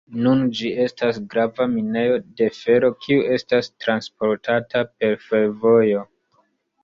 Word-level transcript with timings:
Nun 0.25 0.39
ĝi 0.59 0.69
estas 0.85 1.17
grava 1.33 1.65
minejo 1.73 2.15
de 2.39 2.47
fero 2.61 2.89
kiu 3.05 3.21
estas 3.35 3.69
transportata 3.85 4.83
per 5.01 5.15
fervojo. 5.27 6.01